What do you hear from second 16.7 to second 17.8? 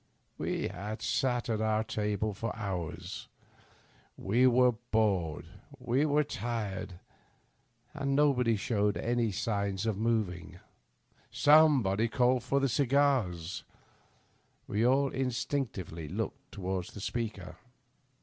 the speaker.